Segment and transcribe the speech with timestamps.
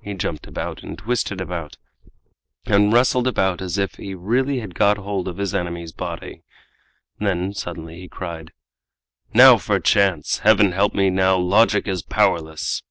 [0.00, 1.76] He jumped about, and twisted about,
[2.64, 6.42] and wrestled about as if he really had got hold of his enemy's body.
[7.18, 8.52] Then suddenly he cried,
[9.34, 10.38] "Now for chance!
[10.38, 12.82] Heaven help me now, logic is powerless!"